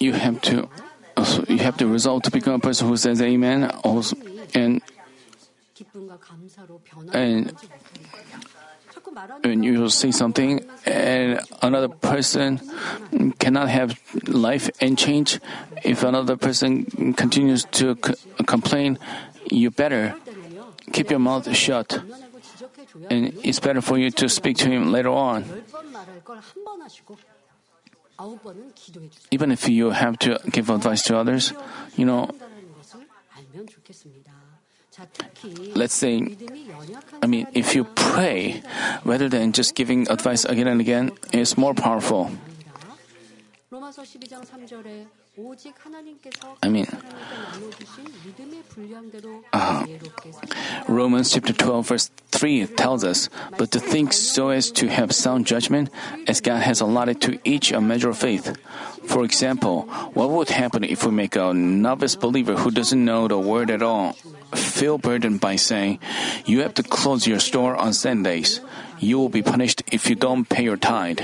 [0.00, 0.68] you have to
[1.16, 4.16] also you have to resolve to become a person who says amen also
[4.54, 4.82] and
[7.12, 7.52] and
[9.42, 12.60] when you say something and another person
[13.38, 15.40] cannot have life and change,
[15.84, 18.14] if another person continues to c-
[18.46, 18.98] complain,
[19.50, 20.14] you better
[20.92, 22.00] keep your mouth shut.
[23.10, 25.44] And it's better for you to speak to him later on.
[29.30, 31.52] Even if you have to give advice to others,
[31.96, 32.30] you know,
[35.74, 36.36] let's say,
[37.22, 38.62] I mean, if you pray
[39.04, 42.30] rather than just giving advice again and again, it's more powerful.
[46.62, 46.86] I mean,
[49.52, 49.86] uh,
[50.88, 53.28] Romans chapter 12, verse 3 tells us,
[53.58, 55.90] But to think so as to have sound judgment,
[56.28, 58.56] as God has allotted to each a measure of faith.
[59.04, 59.82] For example,
[60.14, 63.82] what would happen if we make a novice believer who doesn't know the word at
[63.82, 64.12] all
[64.54, 65.98] feel burdened by saying,
[66.46, 68.60] You have to close your store on Sundays.
[69.00, 71.20] You will be punished if you don't pay your tithe.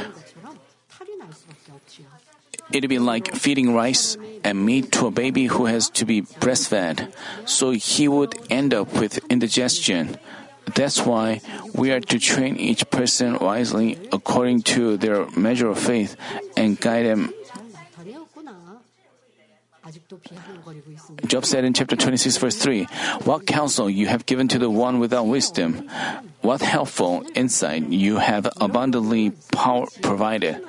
[2.72, 7.12] It'd be like feeding rice and meat to a baby who has to be breastfed,
[7.44, 10.16] so he would end up with indigestion.
[10.74, 11.40] That's why
[11.74, 16.16] we are to train each person wisely according to their measure of faith
[16.56, 17.34] and guide them.
[21.26, 22.84] Job said in chapter 26, verse 3
[23.24, 25.88] What counsel you have given to the one without wisdom,
[26.42, 30.62] what helpful insight you have abundantly power provided.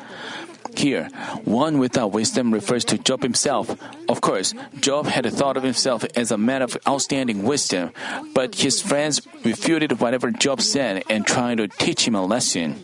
[0.75, 1.09] Here,
[1.43, 3.75] one without wisdom refers to Job himself.
[4.09, 7.91] Of course, Job had thought of himself as a man of outstanding wisdom,
[8.33, 12.75] but his friends refuted whatever Job said and tried to teach him a lesson.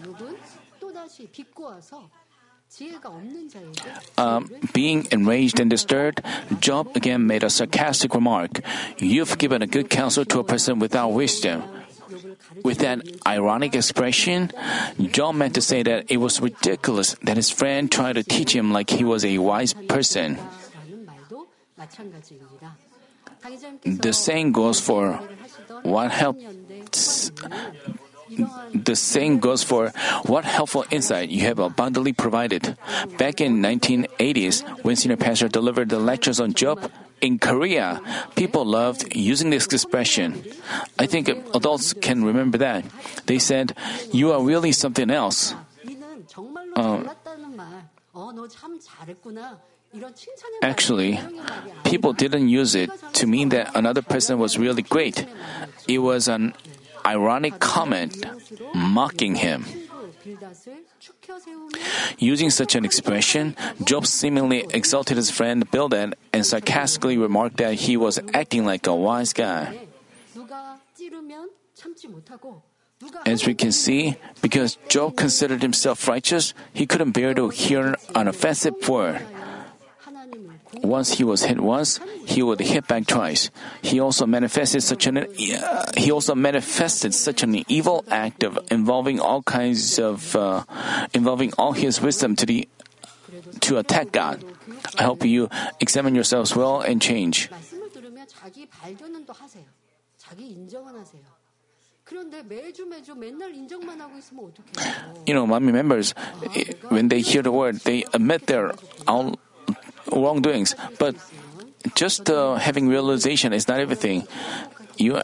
[4.18, 6.22] Um, being enraged and disturbed,
[6.60, 8.62] Job again made a sarcastic remark
[9.00, 11.64] You've given a good counsel to a person without wisdom.
[12.64, 14.52] With that ironic expression,
[15.00, 18.72] Job meant to say that it was ridiculous that his friend tried to teach him
[18.72, 20.38] like he was a wise person.
[23.86, 25.20] The same goes for
[25.84, 27.32] what helps.
[28.74, 29.90] The same goes for
[30.26, 32.78] what helpful insight you have abundantly provided.
[33.18, 36.92] Back in 1980s, when Senior Pastor delivered the lectures on Job,
[37.22, 38.02] in Korea,
[38.36, 40.44] people loved using this expression.
[41.00, 42.86] I think adults can remember that.
[43.26, 43.74] They said,
[44.14, 45.56] You are really something else.
[46.76, 47.04] Uh,
[50.62, 51.20] Actually,
[51.86, 55.26] people didn't use it to mean that another person was really great.
[55.88, 56.54] It was an
[57.06, 58.26] ironic comment
[58.76, 59.66] mocking him.
[62.18, 67.98] Using such an expression, Job seemingly exalted his friend Bildad and sarcastically remarked that he
[67.98, 69.88] was acting like a wise guy.
[73.26, 78.28] As we can see, because Job considered himself righteous, he couldn't bear to hear an
[78.28, 79.22] offensive word.
[80.84, 83.50] Once he was hit once, he would hit back twice.
[83.82, 89.20] He also manifested such an uh, he also manifested such an evil act of involving
[89.20, 90.64] all kinds of uh,
[91.14, 92.68] involving all his wisdom to the
[93.62, 94.44] to attack God.
[94.98, 95.50] I hope you
[95.80, 97.50] examine yourselves well and change.
[105.26, 106.16] You know, mommy members,
[106.88, 108.72] when they hear the word, they admit their
[110.12, 110.76] wrongdoings.
[111.00, 111.16] But
[111.96, 114.28] just uh, having realization is not everything.
[114.98, 115.22] You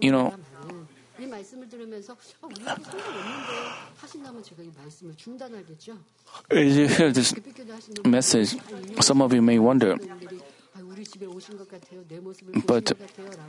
[0.00, 0.32] you know,
[6.50, 7.34] as you hear this
[8.04, 8.56] message,
[9.00, 9.96] some of you may wonder,
[12.66, 12.92] but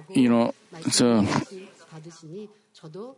[0.10, 0.54] you know,
[0.90, 1.26] so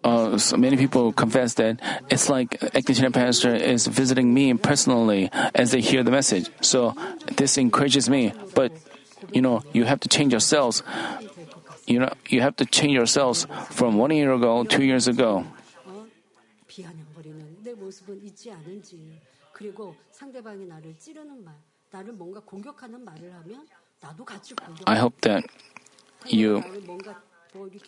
[0.03, 1.79] uh, so many people confess that
[2.09, 6.49] it's like Ekdachina pastor is visiting me personally as they hear the message.
[6.61, 6.95] So
[7.37, 8.33] this encourages me.
[8.55, 8.71] But
[9.31, 10.83] you know, you have to change yourselves.
[11.87, 15.45] You know, you have to change yourselves from one year ago, two years ago.
[24.87, 25.45] I hope that
[26.27, 26.63] you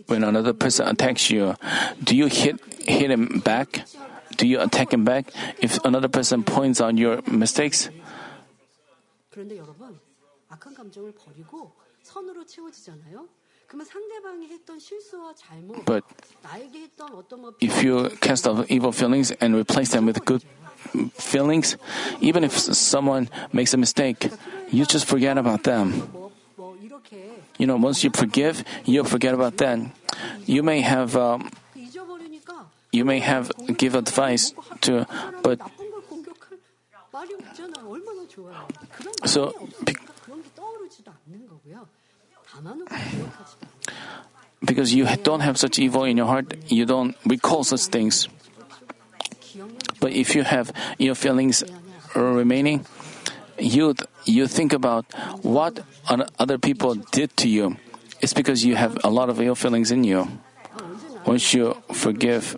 [0.08, 1.56] when another person attacks you,
[2.04, 3.86] do you hit, hit him back?
[4.38, 5.32] Do you attack him back?
[5.60, 7.90] If another person points out your mistakes?
[15.86, 16.04] But
[17.60, 20.44] if you cast off evil feelings and replace them with good
[21.14, 21.78] feelings,
[22.22, 24.30] even if someone makes a mistake,
[24.72, 26.25] you just forget about them.
[27.58, 29.80] You know, once you forgive, you forget about that.
[30.46, 31.52] You may have, um,
[32.92, 35.06] you may have give advice to,
[35.44, 35.60] but
[39.26, 39.54] so.
[44.64, 48.28] Because you don't have such evil in your heart, you don't recall such things.
[50.00, 51.64] But if you have your feelings
[52.16, 52.86] remaining,
[53.60, 53.96] you
[54.26, 55.06] you think about
[55.44, 55.84] what
[56.40, 57.78] other people did to you.
[58.22, 60.28] It's because you have a lot of ill feelings in you.
[61.26, 62.58] Once you forgive,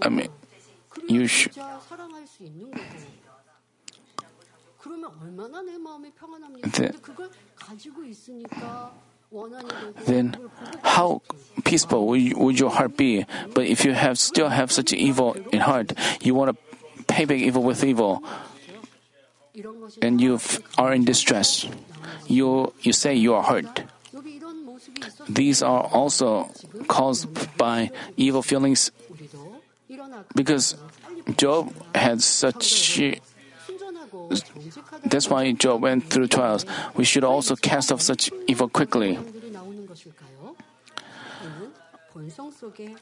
[0.00, 0.30] I mean,
[1.08, 1.54] you should
[10.06, 10.36] then
[10.82, 11.22] how
[11.64, 13.26] peaceful would your heart be?
[13.54, 17.38] But if you have still have such evil in heart, you want to pay back
[17.38, 18.22] evil with evil,
[20.00, 20.40] and you
[20.76, 21.66] are in distress.
[22.26, 23.84] You you say you are hurt.
[25.28, 26.50] These are also
[26.86, 28.90] caused by evil feelings
[30.34, 30.76] because
[31.36, 33.20] Job had such
[35.04, 36.66] that's why Job went through trials.
[36.94, 39.18] We should also cast off such evil quickly.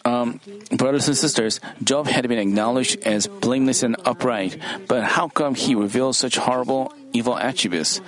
[0.05, 0.41] Um,
[0.77, 4.59] brothers and sisters, Job had been acknowledged as blameless and upright,
[4.89, 8.01] but how come he revealed such horrible evil attributes?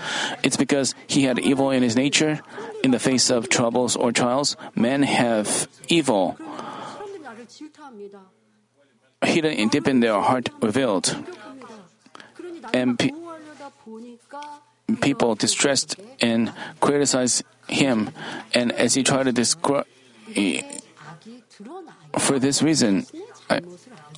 [0.43, 2.41] It's because he had evil in his nature.
[2.85, 6.37] In the face of troubles or trials, men have evil
[9.25, 11.16] hidden and deep in their heart revealed
[12.73, 13.11] and pe-
[15.01, 18.11] people distressed and criticized him.
[18.55, 19.87] And as he tried to describe,
[22.19, 23.07] for this reason,
[23.51, 23.61] I,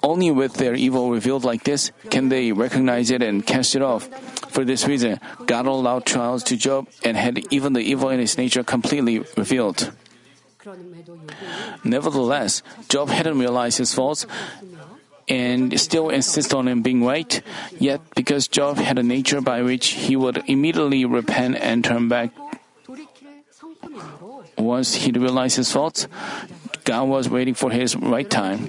[0.02, 4.08] only with their evil revealed like this can they recognize it and cast it off.
[4.50, 8.36] For this reason, God allowed trials to Job and had even the evil in his
[8.38, 9.92] nature completely revealed.
[11.84, 14.26] Nevertheless, Job hadn't realized his faults
[15.30, 17.40] and still insist on him being right.
[17.78, 22.32] Yet, because Job had a nature by which he would immediately repent and turn back,
[24.58, 26.08] once he realized his faults,
[26.84, 28.68] God was waiting for his right time.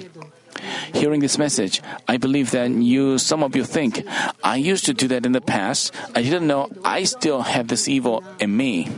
[0.94, 4.06] Hearing this message, I believe that you, some of you think,
[4.44, 5.94] I used to do that in the past.
[6.14, 8.90] I didn't know I still have this evil in me.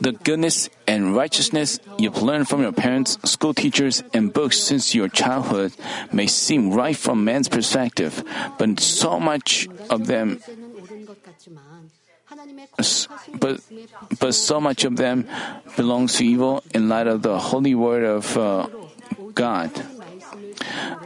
[0.00, 5.08] The goodness and righteousness you've learned from your parents, school teachers, and books since your
[5.08, 5.72] childhood
[6.12, 8.22] may seem right from man's perspective,
[8.58, 10.40] but so much of them
[13.40, 13.60] but,
[14.20, 15.26] but so much of them
[15.76, 18.66] belongs to evil in light of the holy word of uh,
[19.34, 19.70] God.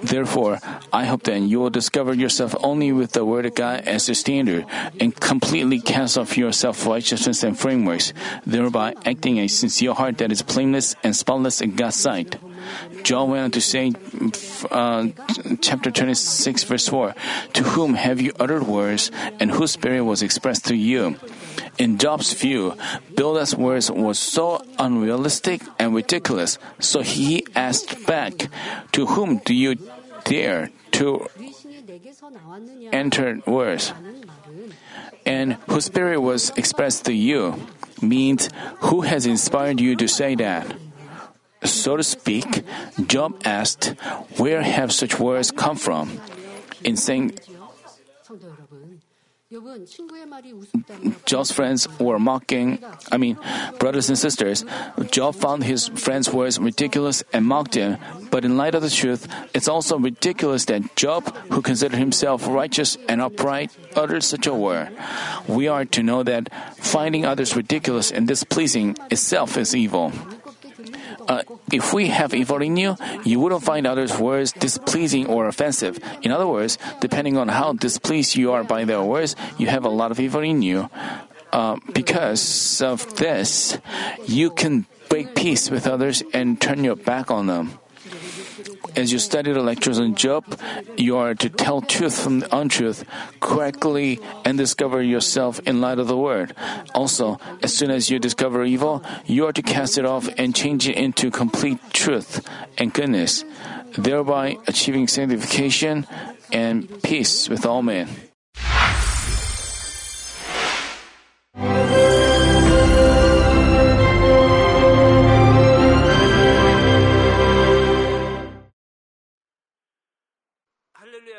[0.02, 0.58] Therefore,
[0.92, 4.16] I hope that you will discover yourself only with the word of God as your
[4.16, 4.66] standard
[4.98, 8.12] and completely cast off your self-righteousness and frameworks,
[8.44, 12.36] thereby acting a sincere heart that is blameless and spotless in God's sight.
[13.02, 13.92] Job went on to say,
[14.70, 15.08] uh,
[15.60, 17.14] chapter 26, verse 4,
[17.54, 21.16] To whom have you uttered words, and whose spirit was expressed to you?
[21.78, 22.74] In Job's view,
[23.14, 28.48] Bildad's words were so unrealistic and ridiculous, so he asked back,
[28.92, 29.76] To whom do you
[30.24, 31.26] dare to
[32.92, 33.92] enter words?
[35.24, 37.66] And whose spirit was expressed to you
[38.00, 38.48] means
[38.80, 40.66] who has inspired you to say that?
[41.64, 42.64] So to speak,
[43.06, 43.94] Job asked,
[44.36, 46.20] Where have such words come from?
[46.82, 47.38] In saying
[51.26, 53.38] Job's friends were mocking, I mean,
[53.78, 54.64] brothers and sisters,
[55.10, 57.98] Job found his friends' words ridiculous and mocked him.
[58.30, 62.96] But in light of the truth, it's also ridiculous that Job, who considered himself righteous
[63.08, 64.88] and upright, uttered such a word.
[65.46, 70.12] We are to know that finding others ridiculous and displeasing itself is evil.
[71.28, 71.42] Uh,
[71.72, 75.98] if we have evil in you, you wouldn't find others' words displeasing or offensive.
[76.22, 79.88] In other words, depending on how displeased you are by their words, you have a
[79.88, 80.90] lot of evil in you.
[81.52, 83.78] Uh, because of this,
[84.26, 87.78] you can break peace with others and turn your back on them.
[88.94, 90.44] As you study the lectures on Job,
[90.96, 93.04] you are to tell truth from the untruth
[93.40, 96.54] correctly and discover yourself in light of the word.
[96.94, 100.88] Also, as soon as you discover evil, you are to cast it off and change
[100.88, 103.44] it into complete truth and goodness,
[103.96, 106.06] thereby achieving sanctification
[106.52, 108.08] and peace with all men.